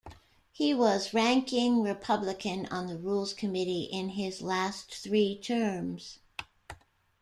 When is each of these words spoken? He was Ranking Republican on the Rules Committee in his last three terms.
He 0.51 0.73
was 0.73 1.13
Ranking 1.13 1.83
Republican 1.83 2.65
on 2.71 2.87
the 2.87 2.97
Rules 2.97 3.35
Committee 3.35 3.81
in 3.83 4.09
his 4.09 4.41
last 4.41 4.95
three 4.95 5.39
terms. 5.39 6.17